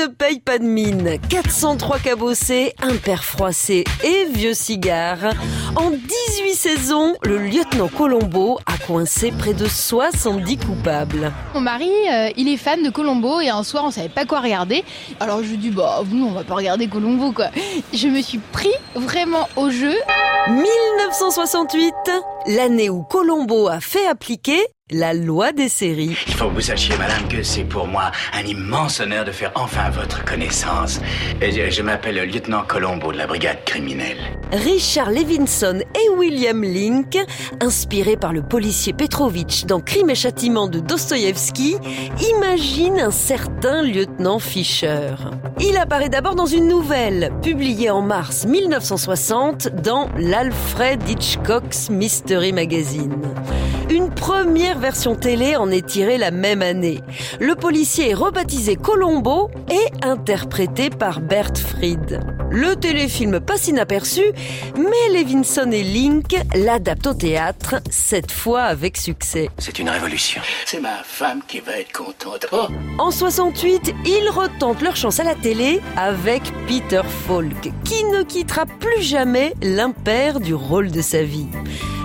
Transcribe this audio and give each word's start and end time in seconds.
ne 0.00 0.06
paye 0.06 0.40
pas 0.40 0.58
de 0.58 0.64
mine. 0.64 1.18
403 1.28 1.98
cabossés, 1.98 2.72
un 2.80 2.96
père 2.96 3.22
froissé 3.22 3.84
et 4.02 4.24
vieux 4.32 4.54
cigare. 4.54 5.34
En 5.76 5.90
18 5.90 6.54
saisons, 6.54 7.14
le 7.24 7.38
lieutenant 7.38 7.88
Colombo 7.88 8.58
a 8.64 8.78
coincé 8.86 9.30
près 9.30 9.52
de 9.52 9.66
70 9.66 10.56
coupables. 10.58 11.32
Mon 11.54 11.60
mari, 11.60 11.90
euh, 12.10 12.30
il 12.36 12.48
est 12.48 12.56
fan 12.56 12.82
de 12.82 12.88
Colombo 12.88 13.40
et 13.40 13.50
un 13.50 13.62
soir 13.62 13.84
on 13.84 13.90
savait 13.90 14.08
pas 14.08 14.24
quoi 14.24 14.40
regarder. 14.40 14.84
Alors 15.18 15.42
je 15.42 15.50
lui 15.50 15.58
dis 15.58 15.70
bah 15.70 16.02
nous 16.10 16.26
on 16.26 16.32
va 16.32 16.44
pas 16.44 16.54
regarder 16.54 16.88
Colombo 16.88 17.32
quoi. 17.32 17.48
Je 17.92 18.08
me 18.08 18.22
suis 18.22 18.38
pris 18.38 18.72
vraiment 18.94 19.48
au 19.56 19.68
jeu. 19.70 19.94
1968, 20.48 21.94
l'année 22.46 22.88
où 22.88 23.02
Colombo 23.02 23.68
a 23.68 23.80
fait 23.80 24.06
appliquer 24.06 24.60
la 24.90 25.14
loi 25.14 25.52
des 25.52 25.68
séries. 25.68 26.16
Il 26.26 26.34
faut 26.34 26.48
que 26.48 26.54
vous 26.54 26.60
sachiez, 26.60 26.96
madame, 26.96 27.28
que 27.28 27.42
c'est 27.42 27.64
pour 27.64 27.86
moi 27.86 28.10
un 28.32 28.44
immense 28.44 29.00
honneur 29.00 29.24
de 29.24 29.32
faire 29.32 29.52
enfin 29.54 29.90
votre 29.90 30.24
connaissance. 30.24 31.00
Et 31.40 31.70
je 31.70 31.82
m'appelle 31.82 32.16
le 32.16 32.24
lieutenant 32.24 32.62
Colombo 32.66 33.12
de 33.12 33.18
la 33.18 33.26
brigade 33.26 33.64
criminelle. 33.64 34.18
Richard 34.52 35.10
Levinson 35.10 35.80
et 35.94 36.08
William 36.16 36.62
Link, 36.62 37.16
inspirés 37.60 38.16
par 38.16 38.32
le 38.32 38.42
policier 38.42 38.92
Petrovitch 38.92 39.64
dans 39.64 39.80
Crime 39.80 40.10
et 40.10 40.14
châtiment 40.14 40.66
de 40.66 40.80
Dostoïevski, 40.80 41.76
imaginent 42.34 43.00
un 43.00 43.12
certain 43.12 43.82
lieutenant 43.82 44.38
Fischer. 44.38 45.14
Il 45.60 45.76
apparaît 45.76 46.08
d'abord 46.08 46.34
dans 46.34 46.46
une 46.46 46.66
nouvelle, 46.66 47.32
publiée 47.42 47.90
en 47.90 48.02
mars 48.02 48.44
1960 48.46 49.68
dans 49.82 50.08
l'Alfred 50.16 51.00
Hitchcock's 51.08 51.90
Mystery 51.90 52.52
Magazine. 52.52 53.16
Une 53.90 54.10
première 54.10 54.78
version 54.80 55.14
télé 55.14 55.54
en 55.56 55.70
est 55.70 55.86
tirée 55.86 56.18
la 56.18 56.30
même 56.30 56.62
année. 56.62 57.00
Le 57.38 57.54
policier 57.54 58.10
est 58.10 58.14
rebaptisé 58.14 58.74
Colombo 58.74 59.50
et 59.70 60.04
interprété 60.04 60.90
par 60.90 61.20
Bert 61.20 61.56
Fried. 61.56 62.20
Le 62.50 62.74
téléfilm 62.74 63.38
passe 63.38 63.68
inaperçu, 63.68 64.22
mais 64.76 65.18
Levinson 65.18 65.70
et 65.70 65.84
Link 65.84 66.34
l'adaptent 66.54 67.06
au 67.06 67.14
théâtre, 67.14 67.76
cette 67.90 68.32
fois 68.32 68.62
avec 68.62 68.96
succès. 68.96 69.50
C'est 69.58 69.78
une 69.78 69.88
révolution. 69.88 70.42
C'est 70.66 70.80
ma 70.80 71.04
femme 71.04 71.42
qui 71.46 71.60
va 71.60 71.78
être 71.78 71.92
contente. 71.92 72.46
Oh. 72.50 72.66
En 72.98 73.12
68, 73.12 73.94
ils 74.04 74.28
retentent 74.30 74.82
leur 74.82 74.96
chance 74.96 75.20
à 75.20 75.24
la 75.24 75.36
télé 75.36 75.80
avec 75.96 76.42
Peter 76.66 77.02
Falk, 77.26 77.70
qui 77.84 78.04
ne 78.04 78.22
quittera 78.22 78.66
plus 78.66 79.02
jamais 79.02 79.54
l'impair 79.62 80.40
du 80.40 80.54
rôle 80.54 80.90
de 80.90 81.02
sa 81.02 81.22
vie. 81.22 81.46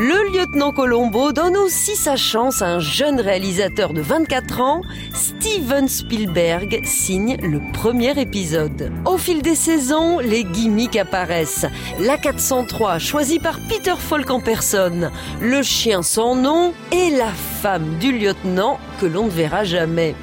Le 0.00 0.32
lieutenant 0.32 0.70
Colombo 0.70 1.32
donne 1.32 1.56
aussi 1.56 1.96
sa 1.96 2.14
chance 2.14 2.62
à 2.62 2.68
un 2.68 2.78
jeune 2.78 3.20
réalisateur 3.20 3.92
de 3.92 4.00
24 4.00 4.60
ans, 4.60 4.82
Steven 5.12 5.88
Spielberg 5.88 6.82
signe 6.84 7.36
le 7.42 7.60
premier 7.72 8.16
épisode. 8.16 8.92
Au 9.06 9.18
fil 9.18 9.42
des 9.42 9.56
saisons, 9.56 10.20
les 10.20 10.44
gimmicks 10.44 10.94
apparaissent. 10.94 11.66
La 11.98 12.16
403, 12.16 13.00
choisie 13.00 13.40
par 13.40 13.58
Peter 13.68 13.94
Falk 13.98 14.30
en 14.30 14.38
personne, 14.38 15.10
le 15.40 15.64
chien 15.64 16.04
sans 16.04 16.36
nom 16.36 16.74
et 16.92 17.10
la 17.10 17.32
femme 17.60 17.98
du 17.98 18.16
lieutenant 18.16 18.78
que 19.00 19.06
l'on 19.06 19.24
ne 19.24 19.30
verra 19.30 19.64
jamais. 19.64 20.14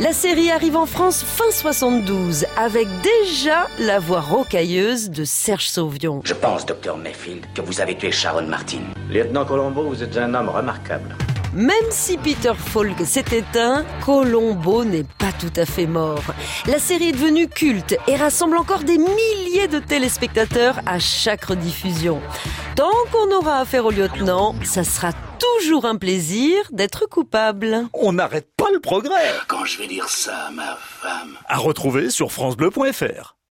La 0.00 0.14
série 0.14 0.50
arrive 0.50 0.78
en 0.78 0.86
France 0.86 1.22
fin 1.22 1.50
72 1.50 2.46
avec 2.56 2.88
déjà 3.02 3.66
la 3.78 3.98
voix 3.98 4.22
rocailleuse 4.22 5.10
de 5.10 5.24
Serge 5.24 5.68
Sauvion. 5.68 6.22
Je 6.24 6.32
pense, 6.32 6.64
docteur 6.64 6.96
Mayfield, 6.96 7.44
que 7.54 7.60
vous 7.60 7.82
avez 7.82 7.94
tué 7.94 8.10
Sharon 8.10 8.46
Martin. 8.46 8.80
Lieutenant 9.10 9.44
Colombo, 9.44 9.82
vous 9.82 10.02
êtes 10.02 10.16
un 10.16 10.32
homme 10.32 10.48
remarquable. 10.48 11.14
Même 11.52 11.74
si 11.90 12.16
Peter 12.16 12.52
Falk 12.56 13.04
s'est 13.04 13.24
éteint, 13.32 13.84
Colombo 14.04 14.84
n'est 14.84 15.06
pas 15.18 15.32
tout 15.32 15.52
à 15.56 15.66
fait 15.66 15.86
mort. 15.86 16.22
La 16.66 16.78
série 16.78 17.08
est 17.08 17.12
devenue 17.12 17.48
culte 17.48 17.96
et 18.06 18.14
rassemble 18.14 18.56
encore 18.56 18.84
des 18.84 18.98
milliers 18.98 19.66
de 19.66 19.80
téléspectateurs 19.80 20.78
à 20.86 21.00
chaque 21.00 21.46
rediffusion. 21.46 22.20
Tant 22.76 22.90
qu'on 23.10 23.34
aura 23.34 23.58
affaire 23.58 23.84
au 23.84 23.90
lieutenant, 23.90 24.54
ça 24.62 24.84
sera 24.84 25.10
toujours 25.40 25.86
un 25.86 25.96
plaisir 25.96 26.56
d'être 26.70 27.08
coupable. 27.08 27.88
On 27.94 28.12
n'arrête 28.12 28.48
pas 28.56 28.70
le 28.72 28.78
progrès. 28.78 29.34
Quand 29.48 29.64
je 29.64 29.78
vais 29.78 29.88
dire 29.88 30.08
ça 30.08 30.46
à 30.46 30.50
ma 30.52 30.76
femme. 30.76 31.36
À 31.48 31.56
retrouver 31.56 32.10
sur 32.10 32.30
francebleu.fr. 32.30 33.34